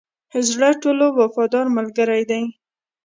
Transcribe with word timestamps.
زړه 0.49 0.69
ټولو 0.83 1.05
وفادار 1.19 1.65
ملګری 1.77 2.21
دی. 2.29 2.41